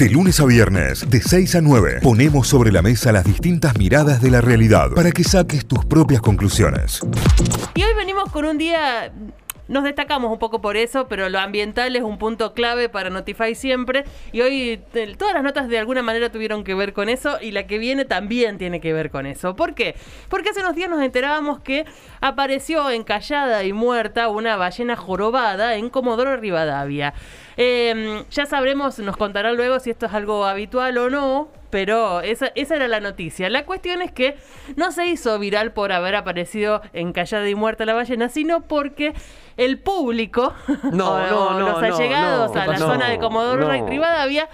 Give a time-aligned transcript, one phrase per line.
[0.00, 4.22] De lunes a viernes, de 6 a 9, ponemos sobre la mesa las distintas miradas
[4.22, 7.00] de la realidad para que saques tus propias conclusiones.
[7.74, 9.12] Y hoy venimos con un día
[9.70, 13.54] nos destacamos un poco por eso, pero lo ambiental es un punto clave para Notify
[13.54, 14.04] siempre.
[14.32, 14.82] Y hoy
[15.16, 18.04] todas las notas de alguna manera tuvieron que ver con eso y la que viene
[18.04, 19.54] también tiene que ver con eso.
[19.54, 19.94] ¿Por qué?
[20.28, 21.84] Porque hace unos días nos enterábamos que
[22.20, 27.14] apareció encallada y muerta una ballena jorobada en Comodoro Rivadavia.
[27.56, 32.52] Em, ya sabremos, nos contarán luego si esto es algo habitual o no, pero esa,
[32.54, 33.48] esa era la noticia.
[33.50, 34.36] La cuestión es que
[34.76, 39.14] no se hizo viral por haber aparecido encallada y muerta la ballena, sino porque
[39.56, 40.52] el público,
[40.92, 43.86] No, o, no, no, los allegados no, a la no, zona de Comodoro no.
[43.86, 44.48] Rivadavia,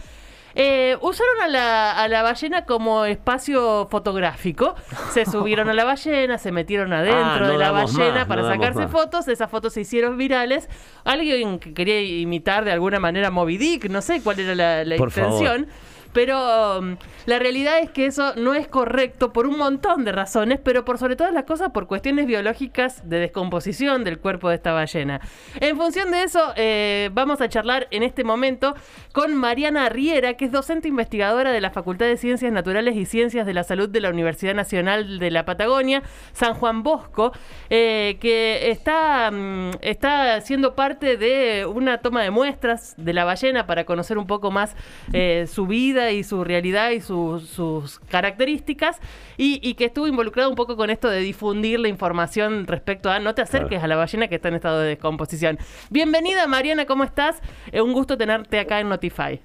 [0.58, 4.74] eh, usaron a la, a la ballena como espacio fotográfico.
[5.10, 8.40] Se subieron a la ballena, se metieron adentro Ah, no de la ballena más, para
[8.40, 9.28] no sacarse fotos.
[9.28, 10.70] Esas fotos se hicieron virales.
[11.04, 14.96] Alguien que quería imitar de alguna manera Moby Dick, no sé cuál era la, la
[14.96, 15.66] Por favor.
[16.16, 20.58] Pero um, la realidad es que eso no es correcto por un montón de razones,
[20.64, 24.72] pero por sobre todas las cosas por cuestiones biológicas de descomposición del cuerpo de esta
[24.72, 25.20] ballena.
[25.60, 28.74] En función de eso, eh, vamos a charlar en este momento
[29.12, 33.44] con Mariana Riera, que es docente investigadora de la Facultad de Ciencias Naturales y Ciencias
[33.44, 37.32] de la Salud de la Universidad Nacional de la Patagonia, San Juan Bosco,
[37.68, 43.66] eh, que está, mm, está siendo parte de una toma de muestras de la ballena
[43.66, 44.74] para conocer un poco más
[45.12, 49.00] eh, su vida y su realidad y su- sus características
[49.36, 53.18] y, y que estuvo involucrado un poco con esto de difundir la información respecto a
[53.18, 55.58] no te acerques a la ballena que está en estado de descomposición.
[55.90, 57.40] Bienvenida Mariana, ¿cómo estás?
[57.72, 59.40] Eh, un gusto tenerte acá en Notify.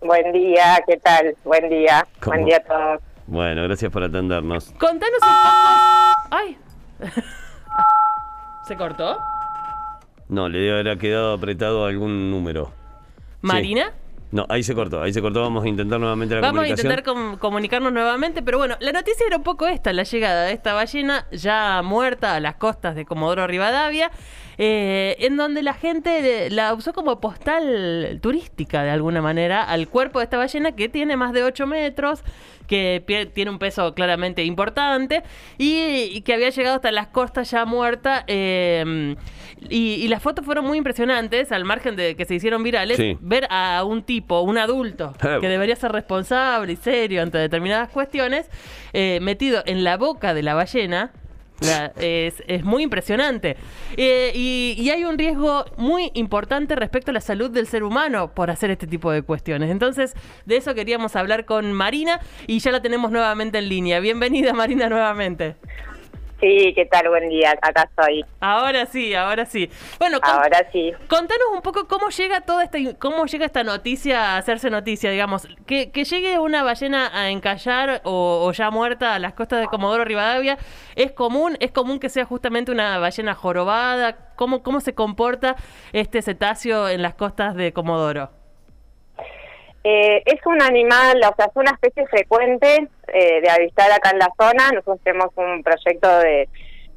[0.00, 1.34] Buen día, ¿qué tal?
[1.44, 2.06] Buen día.
[2.20, 2.34] ¿Cómo?
[2.36, 3.00] Buen día a todos.
[3.26, 4.72] Bueno, gracias por atendernos.
[4.78, 6.16] Contanos un poco...
[6.30, 6.56] ¡Ay!
[8.66, 9.18] ¿Se cortó?
[10.28, 12.70] No, le debe haber quedado apretado algún número.
[13.42, 13.92] ¿Marina?
[14.32, 15.40] No, ahí se cortó, ahí se cortó.
[15.42, 16.92] Vamos a intentar nuevamente la Vamos a comunicación.
[16.92, 20.52] intentar com- comunicarnos nuevamente, pero bueno, la noticia era un poco esta, la llegada de
[20.52, 24.10] esta ballena ya muerta a las costas de Comodoro Rivadavia,
[24.62, 30.18] eh, en donde la gente la usó como postal turística de alguna manera al cuerpo
[30.18, 32.22] de esta ballena que tiene más de 8 metros,
[32.66, 33.02] que
[33.34, 35.22] tiene un peso claramente importante
[35.56, 38.24] y, y que había llegado hasta las costas ya muerta.
[38.26, 39.16] eh,
[39.68, 43.18] y, y las fotos fueron muy impresionantes, al margen de que se hicieron virales, Sí.
[43.20, 45.38] ver a un tipo, un adulto, Eh.
[45.40, 48.48] que debería ser responsable y serio ante determinadas cuestiones,
[48.92, 51.12] eh, metido en la boca de la ballena.
[51.60, 53.56] Es, es muy impresionante.
[53.96, 58.32] Eh, y, y hay un riesgo muy importante respecto a la salud del ser humano
[58.34, 59.70] por hacer este tipo de cuestiones.
[59.70, 60.14] Entonces,
[60.46, 64.00] de eso queríamos hablar con Marina y ya la tenemos nuevamente en línea.
[64.00, 65.56] Bienvenida, Marina, nuevamente.
[66.40, 67.08] Sí, ¿qué tal?
[67.10, 67.52] Buen día.
[67.60, 68.24] Acá estoy.
[68.40, 69.70] Ahora sí, ahora sí.
[69.98, 70.90] Bueno, con- Ahora sí.
[71.08, 75.46] Contanos un poco cómo llega toda esta cómo llega esta noticia a hacerse noticia, digamos,
[75.66, 79.66] que, que llegue una ballena a encallar o, o ya muerta a las costas de
[79.66, 80.56] Comodoro Rivadavia,
[80.96, 85.56] es común, es común que sea justamente una ballena jorobada, cómo cómo se comporta
[85.92, 88.30] este cetáceo en las costas de Comodoro.
[89.82, 94.18] Eh, es un animal, o sea, es una especie frecuente eh, de avistar acá en
[94.18, 94.68] la zona.
[94.72, 96.48] Nosotros tenemos un proyecto de,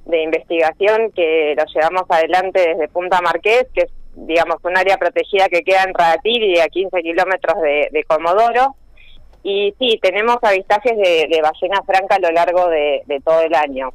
[0.06, 5.62] investigación que lo llevamos adelante desde Punta Marqués, que es, digamos, un área protegida que
[5.64, 8.76] queda en Radatiri, a 15 kilómetros de, Comodoro.
[9.44, 13.92] Y sí, tenemos avistajes de, de ballena franca a lo largo de, todo el año.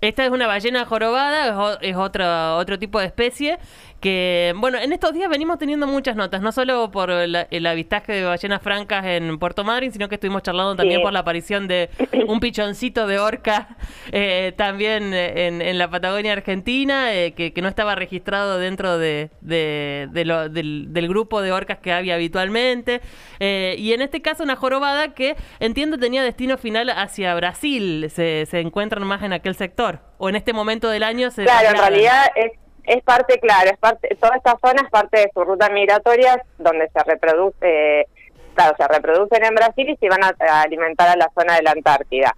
[0.00, 3.58] Esta es una ballena jorobada, es, o- es otra, otro tipo de especie
[4.00, 8.24] que, bueno, en estos días venimos teniendo muchas notas, no solo por el avistaje de
[8.24, 11.02] ballenas francas en Puerto Madryn, sino que estuvimos charlando también Sí.
[11.04, 11.90] por la aparición de
[12.28, 13.76] un pichoncito de orca
[14.12, 19.30] eh, también en, en la Patagonia Argentina, eh, que, que no estaba registrado dentro de,
[19.40, 23.00] de- de lo- del, del grupo de orcas que había habitualmente.
[23.40, 28.46] Eh, y en este caso una jorobada que entiendo tenía destino final hacia Brasil, se,
[28.46, 30.00] se encuentran más en aquel sector.
[30.18, 31.44] O en este momento del año se...
[31.44, 32.52] Claro, en realidad es,
[32.88, 36.88] es parte, claro, es parte, toda esta zona es parte de su ruta migratoria donde
[36.88, 38.06] se reproduce,
[38.54, 41.62] claro, se reproducen en Brasil y se van a, a alimentar a la zona de
[41.62, 42.34] la Antártida.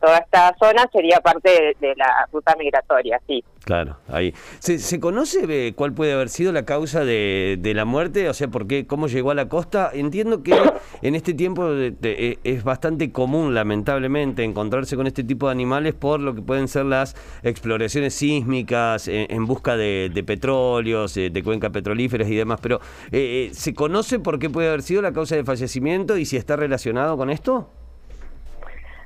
[0.00, 3.42] Toda esta zona sería parte de, la ruta migratoria, sí.
[3.64, 4.32] Claro, ahí.
[4.60, 8.28] ¿Se, se conoce eh, cuál puede haber sido la causa de, la muerte?
[8.28, 9.90] O sea, ¿por qué, cómo llegó a la costa?
[9.92, 10.54] Entiendo que
[11.02, 16.20] en este tiempo eh, es bastante común, lamentablemente, encontrarse con este tipo de animales por
[16.20, 22.28] lo que pueden ser las exploraciones sísmicas eh, en busca de, petróleos, de cuencas petrolíferas
[22.28, 22.60] y demás.
[22.62, 22.80] Pero,
[23.10, 26.56] eh, ¿se conoce por qué puede haber sido la causa de fallecimiento y si está
[26.56, 27.70] relacionado con esto?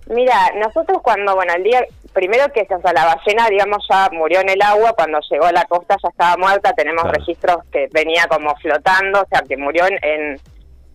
[0.06, 4.40] Mira, nosotros cuando, bueno, el día, primero que o sea, la ballena, digamos, ya murió
[4.40, 7.18] en el agua, cuando llegó a la costa ya estaba muerta, tenemos Claro.
[7.18, 10.40] registros que venía como flotando, o sea, que murió en, en,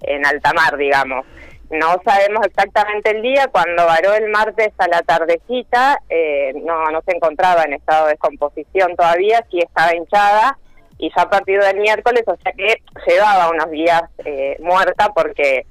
[0.01, 1.25] en alta mar, digamos.
[1.69, 7.01] No sabemos exactamente el día, cuando varó el martes a la tardecita, eh, no, no
[7.01, 10.57] se encontraba en estado de descomposición todavía, sí estaba hinchada,
[10.97, 15.65] y ya a partir del miércoles, o sea que llevaba unos días eh, muerta porque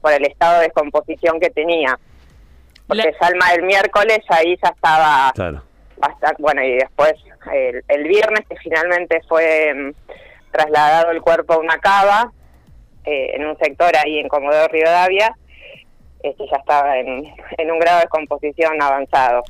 [0.00, 1.98] por el estado de descomposición que tenía.
[2.88, 5.62] Porque La- ya el, miércoles ahí ya estaba Claro.
[5.98, 7.12] bastante, bueno, y después
[7.52, 9.92] el, el viernes que finalmente fue mm,
[10.52, 12.32] trasladado el cuerpo a una cava
[13.04, 15.36] eh, en un sector ahí en Comodoro Rivadavia,
[16.22, 17.24] este ya estaba en,
[17.58, 19.42] en un grado de descomposición avanzado.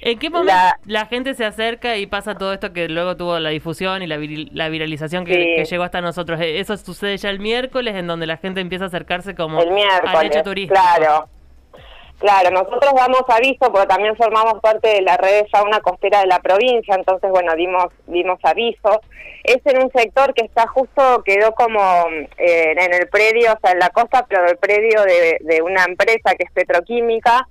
[0.00, 1.06] ¿En qué momento La- la...
[1.06, 4.50] gente se acerca y pasa todo esto que luego tuvo la difusión y la, viril-
[4.52, 5.54] la viralización que, Sí.
[5.56, 6.40] que llegó hasta nosotros?
[6.40, 9.68] Eh, Eso sucede ya el miércoles, en donde la gente empieza a acercarse como el
[9.68, 10.78] al miércoles, hecho turístico.
[10.80, 11.28] claro.
[12.18, 16.26] Claro, nosotros damos aviso porque también formamos parte de la red de fauna costera de
[16.26, 19.00] la provincia, entonces bueno, dimos dimos aviso.
[19.42, 21.80] Es en un sector que está justo, quedó como
[22.38, 25.84] eh, en el predio, o sea, en la costa, pero el predio de, de una
[25.84, 27.46] empresa que es petroquímica,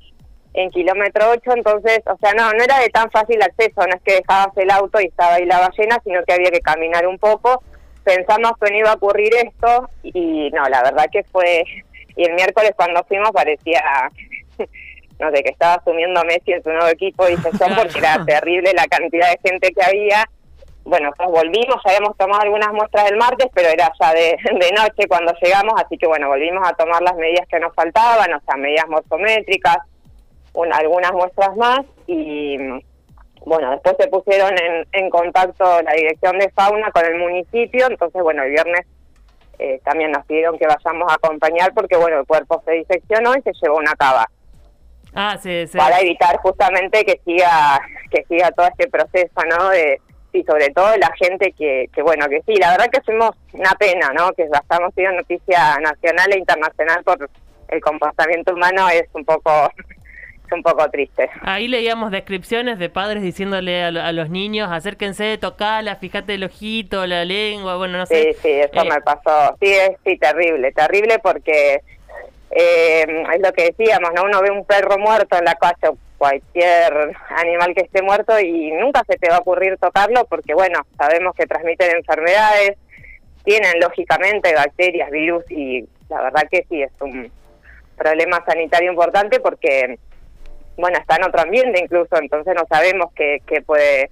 [0.54, 4.01] en kilómetro 8, entonces, o sea, no, no era de tan fácil acceso, no es
[4.04, 7.18] que dejabas el auto y estaba ahí la ballena, sino que había que caminar un
[7.18, 7.63] poco.
[8.04, 11.63] Pensamos que no iba a ocurrir esto y no, la verdad que fue,
[12.16, 13.81] y el miércoles cuando fuimos parecía,
[15.23, 18.71] no sé, que estaba asumiendo Messi en su nuevo equipo, dice yo, porque era terrible
[18.73, 20.25] la cantidad de gente que había.
[20.85, 24.71] Bueno, pues volvimos, ya habíamos tomado algunas muestras el martes, pero era ya de, de
[24.73, 28.41] noche cuando llegamos, así que bueno, volvimos a tomar las medidas que nos faltaban, o
[28.41, 29.77] sea, medidas morfométricas,
[30.53, 32.57] un- algunas muestras más y
[33.45, 38.21] bueno, después se pusieron en, en contacto la dirección de fauna con el municipio, entonces
[38.21, 38.85] bueno, el viernes
[39.59, 43.41] eh, también nos pidieron que vayamos a acompañar porque bueno, el cuerpo se diseccionó y
[43.41, 44.29] se llevó una cava
[45.15, 45.77] Ah, sí, sí.
[45.77, 47.80] para evitar justamente que siga
[48.10, 49.69] que siga todo este proceso, ¿no?
[49.69, 50.01] De
[50.36, 53.71] y sobre todo la gente que, que bueno, que sí, la verdad que fuimos una
[53.74, 54.31] pena, ¿no?
[54.33, 57.30] Que ya estamos siendo noticia nacional e internacional por
[57.68, 61.30] el comportamiento humano es un poco es un poco triste.
[61.42, 67.06] Ahí leíamos descripciones de padres diciéndole a, a los niños, acérquense, tocala, fíjate el ojito,
[67.06, 68.33] la lengua, bueno, no sé.
[68.33, 69.56] Sí, sí, eso Eh, me pasó.
[69.62, 71.81] Sí, es sí, terrible, terrible porque
[72.55, 74.23] eh, es lo que decíamos, ¿no?
[74.23, 78.71] Uno ve un perro muerto en la calle o cualquier animal que esté muerto y
[78.71, 82.77] nunca se te va a ocurrir tocarlo porque, bueno, sabemos que transmiten enfermedades,
[83.44, 87.31] tienen lógicamente bacterias, virus y la verdad que sí, es un
[87.97, 89.97] problema sanitario importante porque,
[90.77, 94.09] bueno, está en otro ambiente incluso, entonces no sabemos qué, qué puede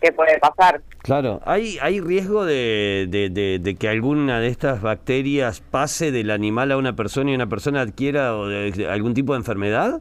[0.00, 0.80] qué puede pasar.
[1.02, 6.30] Claro, ¿hay, hay riesgo de, de- de- de que alguna de estas bacterias pase del
[6.30, 10.00] animal a una persona y una persona adquiera o de- algún tipo de enfermedad?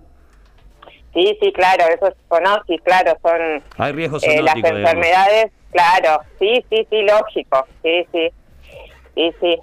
[1.14, 4.80] Sí, sí, claro, eso es zoonosis, claro, son Hay riesgo eh, las digamos.
[4.80, 8.30] enfermedades, claro, sí, sí, sí, lógico, sí, sí,
[9.16, 9.56] sí, sí.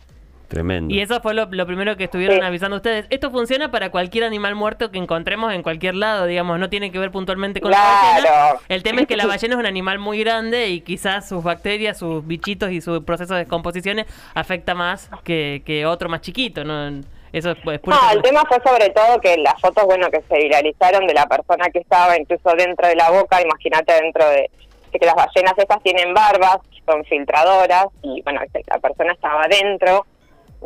[0.49, 0.94] Tremendo.
[0.94, 2.43] Y eso fue lo, lo primero que estuvieron Sí.
[2.44, 3.06] avisando ustedes.
[3.11, 6.99] Esto funciona para cualquier animal muerto que encontremos en cualquier lado, digamos, no tiene que
[6.99, 8.29] ver puntualmente con la ballena.
[8.29, 8.61] Claro.
[8.69, 11.99] El tema es que la ballena es un animal muy grande y quizás sus bacterias,
[11.99, 14.05] sus bichitos y su proceso de descomposición
[14.35, 17.00] afecta más que, que otro más chiquito, ¿no?
[17.32, 20.23] Eso es, es pura No, el tema fue sobre todo que las fotos, bueno, que
[20.29, 24.50] se viralizaron de la persona que estaba incluso dentro de la boca, imagínate dentro de,
[24.93, 30.06] que las ballenas estas tienen barbas, son filtradoras, y bueno, que la persona estaba dentro,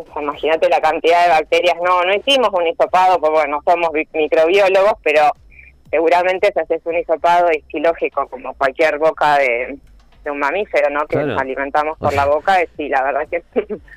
[0.00, 3.72] o sea, imagínate la cantidad de bacterias, no, no hicimos un hisopado, porque bueno, no
[3.72, 5.22] somos bi- microbiólogos, pero
[5.90, 9.78] seguramente se hace un hisopado isquilógico, como cualquier boca de,
[10.24, 11.00] de un mamífero, ¿no?
[11.06, 11.28] Que Claro.
[11.28, 13.42] nos alimentamos por la boca, y sí, la verdad que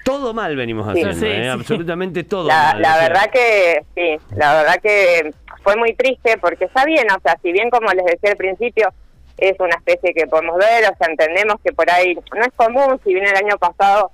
[0.05, 1.41] Todo mal venimos haciendo, Sí, ¿eh?
[1.43, 1.47] sí.
[1.49, 2.81] absolutamente todo La, mal.
[2.81, 5.31] la o sea, verdad que sí, la verdad que
[5.63, 8.89] fue muy triste porque está bien, o sea, si bien como les decía al principio,
[9.37, 12.99] es una especie que podemos ver, o sea, entendemos que por ahí no es común,
[13.03, 14.11] si bien el año pasado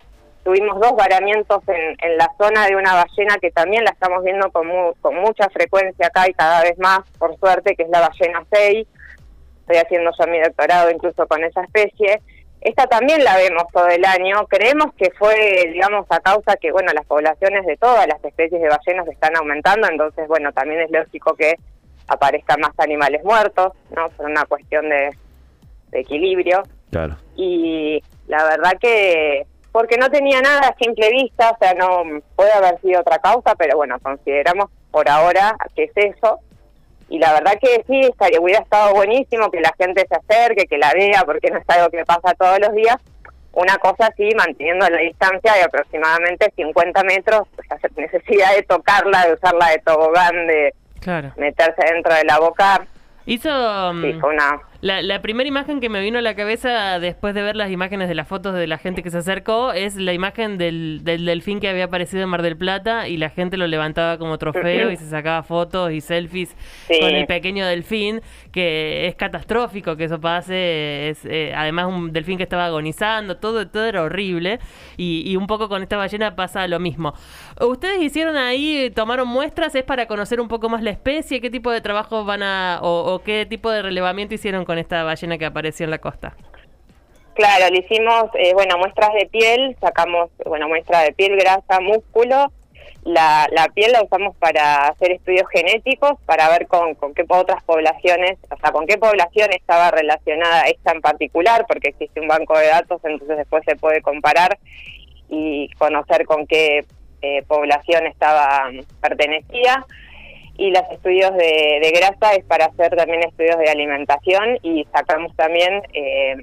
[0.47, 4.49] tuvimos dos varamientos en, en la zona de una ballena que también la estamos viendo
[4.49, 7.99] con, mu- con mucha frecuencia acá y cada vez más, por suerte, que es la
[8.07, 8.87] ballena 6,
[9.59, 12.21] estoy haciendo yo mi doctorado incluso con esa especie.
[12.61, 14.47] Esta también la vemos todo el año.
[14.47, 18.69] Creemos que fue, digamos, a causa que, bueno, las poblaciones de todas las especies de
[18.69, 21.55] ballenas están aumentando, entonces, bueno, también es lógico que
[22.07, 24.07] aparezcan más animales muertos, ¿no?
[24.11, 25.09] Por una cuestión de,
[25.89, 26.63] de equilibrio.
[26.89, 27.17] Claro.
[27.35, 29.45] Y la verdad que,
[29.77, 32.01] porque no tenía nada a simple vista, o sea, no
[32.35, 36.39] puede haber sido otra causa, pero bueno, consideramos por ahora que es eso.
[37.09, 40.79] Y la verdad que sí, estaría, hubiera estado buenísimo que la gente se acerque, que
[40.79, 42.95] la vea, porque no es algo que pasa todos los días.
[43.51, 47.67] Una cosa así, manteniendo la distancia de aproximadamente 50 metros, pues,
[47.97, 51.33] necesidad de tocarla, de usarla de tobogán, de, Claro.
[51.37, 52.83] meterse dentro de la boca,
[53.27, 53.91] Hizo...
[53.91, 54.59] sí, mm, fue una...
[54.81, 58.07] La, la primera imagen que me vino a la cabeza después de ver las imágenes
[58.09, 61.59] de las fotos de la gente que se acercó es la imagen del, del delfín
[61.59, 64.97] que había aparecido en Mar del Plata y la gente lo levantaba como trofeo y
[64.97, 66.55] se sacaba fotos y selfies
[66.87, 66.99] Sí.
[66.99, 71.09] con el pequeño delfín, que es catastrófico que eso pase.
[71.09, 74.59] Es, eh, además, un delfín que estaba agonizando, todo, todo era horrible.
[74.95, 77.13] Y, y un poco con esta ballena pasa lo mismo.
[77.59, 79.73] ¿Ustedes hicieron ahí, tomaron muestras?
[79.75, 81.41] ¿Es para conocer un poco más la especie?
[81.41, 85.03] ¿Qué tipo de trabajo van a, o, o qué tipo de relevamiento hicieron con esta
[85.03, 86.35] ballena que apareció en la costa?
[87.33, 92.51] Claro, le hicimos, eh, bueno, muestras de piel, sacamos, bueno, muestra de piel, grasa, músculo.
[93.03, 97.63] La, la piel la usamos para hacer estudios genéticos, para ver con, con qué otras
[97.63, 102.57] poblaciones, o sea, con qué población estaba relacionada esta en particular, porque existe un banco
[102.57, 104.57] de datos, entonces después se puede comparar
[105.29, 106.85] y conocer con qué
[107.21, 108.69] eh, población estaba
[108.99, 109.85] pertenecía.
[110.57, 115.35] Y los estudios de, de grasa es para hacer también estudios de alimentación y sacamos
[115.35, 116.35] también eh,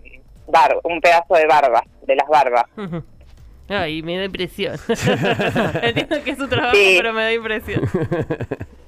[0.46, 2.64] bar- un pedazo de barba, de las barbas.
[3.68, 4.76] Ay, me da impresión.
[5.82, 6.94] Entiendo que es su trabajo, Sí.
[6.98, 7.82] pero me da impresión.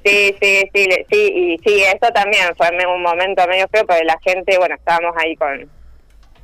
[0.04, 4.04] Sí, sí, sí, le- sí, y sí, eso también fue un momento medio feo, porque
[4.04, 5.68] la gente, bueno, estábamos ahí con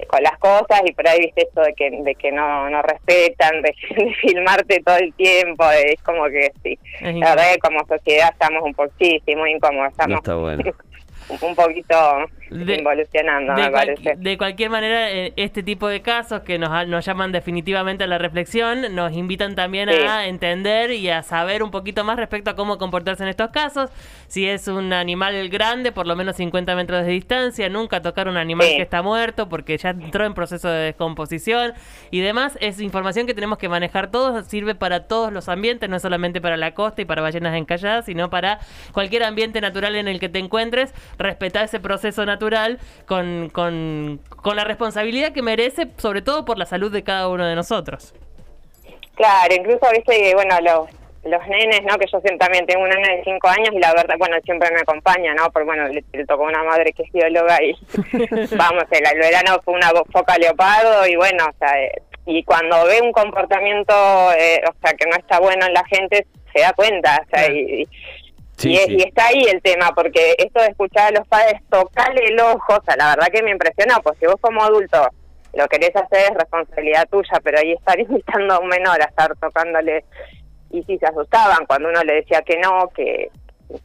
[0.06, 3.62] con las cosas y por ahí viste esto de que de que no no respetan,
[3.62, 6.78] de, de filmarte todo el tiempo, es como que sí.
[7.00, 10.18] Es La verdad que como sociedad estamos un poco, sí, sí, muy incómodos, No estamos
[10.18, 10.64] está bueno.
[11.40, 11.94] un poquito
[12.52, 14.14] De- involucionando, de, me cual- parece.
[14.16, 18.18] de cualquier manera, eh, este tipo de casos que nos, nos llaman definitivamente a la
[18.18, 19.96] reflexión, nos invitan también Sí.
[20.06, 23.90] a entender y a saber un poquito más respecto a cómo comportarse en estos casos.
[24.28, 28.36] Si es un animal grande, por lo menos 50 metros de distancia, nunca tocar un
[28.36, 28.76] animal Sí.
[28.76, 31.72] que está muerto porque ya entró en proceso de descomposición
[32.10, 32.58] y demás.
[32.60, 36.56] Es información que tenemos que manejar todos, sirve para todos los ambientes, no solamente para
[36.56, 38.58] la costa y para ballenas encalladas, sino para
[38.92, 42.41] cualquier ambiente natural en el que te encuentres, respetar ese proceso natural
[43.06, 47.46] con, con, con la responsabilidad que merece, sobre todo por la salud de cada uno
[47.46, 48.14] de nosotros.
[49.14, 50.88] Claro, incluso viste que, bueno, los,
[51.24, 51.96] los nenes, ¿no?
[51.98, 54.80] Que yo también tengo un nene de 5 años y la verdad, bueno, siempre me
[54.80, 55.50] acompaña, ¿no?
[55.52, 57.72] Porque, bueno, le, le tocó una madre que es bióloga y,
[58.56, 62.84] vamos, el, el verano fue una foca leopardo y, bueno, o sea, eh, y cuando
[62.86, 63.92] ve un comportamiento,
[64.38, 67.50] eh, o sea, que no está bueno en la gente, se da cuenta, o sea,
[67.50, 67.86] y-
[68.62, 68.96] Sí, y, es- sí.
[68.98, 72.74] y está ahí el tema, porque esto de escuchar a los padres tocarle el ojo,
[72.76, 75.06] o sea, la verdad que me impresionó, pues si vos como adulto
[75.54, 79.34] lo querés hacer es responsabilidad tuya, pero ahí estar invitando a un menor a estar
[79.36, 80.04] tocándole,
[80.70, 83.30] y si se asustaban cuando uno le decía que no, que,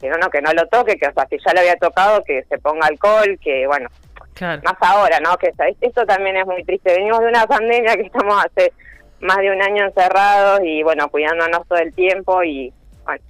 [0.00, 2.22] que no, no, que no lo toque, que o sea, si ya lo había tocado,
[2.24, 3.88] que se ponga alcohol, que bueno,
[4.34, 4.62] Claro.
[4.64, 5.36] más ahora, ¿no?
[5.36, 5.76] Que ¿sabes?
[5.80, 6.92] esto también es muy triste.
[6.94, 8.72] Venimos de una pandemia que estamos hace
[9.20, 12.72] más de un año encerrados y bueno, cuidándonos todo el tiempo y
[13.04, 13.20] bueno,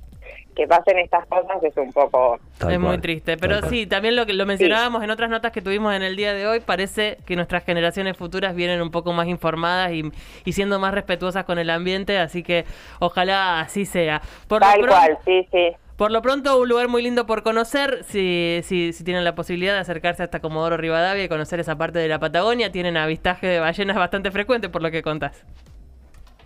[0.59, 2.37] que pasen estas cosas es un poco...
[2.59, 3.71] Tal es muy triste, tal pero cual.
[3.71, 6.49] sí, también lo que lo mencionábamos en otras notas que tuvimos en el día de
[6.49, 10.03] hoy, parece que nuestras generaciones futuras vienen un poco más informadas y,
[10.45, 12.65] y siendo más respetuosas con el ambiente, así que
[12.99, 14.21] ojalá así sea.
[14.49, 15.77] Por lo Tal pronto- cual, sí, sí.
[15.97, 18.05] Por lo pronto, un lugar muy lindo por conocer.
[18.05, 21.99] Si, si, si tienen la posibilidad de acercarse hasta Comodoro Rivadavia y conocer esa parte
[21.99, 25.45] de la Patagonia, tienen avistaje de ballenas bastante frecuente, por lo que contás.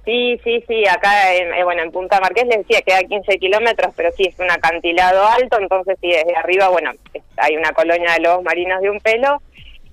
[0.04, 3.38] Sí, sí, sí, acá en, eh, bueno, en Punta Marqués les decía que a 15
[3.38, 6.90] kilómetros, pero sí es un acantilado alto, entonces sí, desde arriba, bueno,
[7.36, 9.40] hay una colonia de lobos marinos de un pelo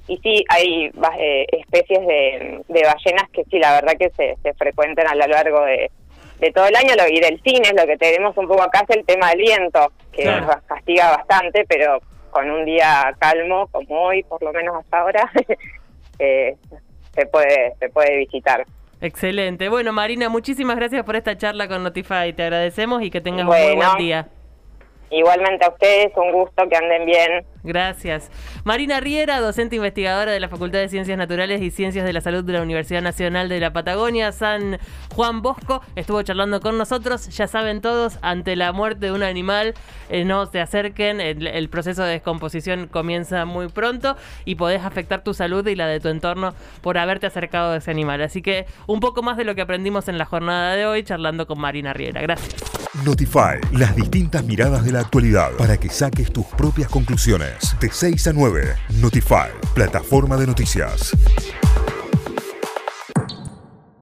[0.08, 4.54] y sí, hay eh, especies de, de ballenas que sí, la verdad que se, se
[4.56, 5.92] frecuentan a lo largo de,
[6.39, 8.98] de todo el año lo, y del cine, lo que tenemos un poco acá es
[8.98, 10.48] el tema del viento, que Claro.
[10.48, 12.00] nos castiga bastante, pero
[12.32, 15.32] con un día calmo, como hoy, por lo menos hasta ahora,
[16.20, 16.56] eh,
[17.13, 18.66] se puede se puede visitar.
[19.01, 19.70] Excelente.
[19.70, 22.34] Bueno, Marina, muchísimas gracias por esta charla con Notify.
[22.34, 24.29] Te agradecemos y que tengas un muy buen día.
[25.12, 27.46] Igualmente a ustedes, un gusto que anden bien.
[27.63, 28.32] Gracias.
[28.63, 32.44] Marina Riera, docente investigadora de la Facultad de Ciencias Naturales y Ciencias de la Salud
[32.44, 34.80] de la Universidad Nacional de la Patagonia, San
[35.13, 37.28] Juan Bosco, estuvo charlando con nosotros.
[37.30, 39.74] Ya saben todos, ante la muerte de un animal,
[40.10, 41.20] eh, no se acerquen.
[41.20, 45.88] El, el proceso de descomposición comienza muy pronto y podés afectar tu salud y la
[45.88, 48.22] de tu entorno por haberte acercado a ese animal.
[48.22, 51.46] Así que un poco más de lo que aprendimos en la jornada de hoy charlando
[51.46, 52.22] con Marina Riera.
[52.22, 52.56] Gracias.
[53.06, 57.75] Notify, las distintas miradas de actualidad para que saques tus propias conclusiones.
[57.79, 61.15] De 6 a 9, Notify, plataforma de noticias.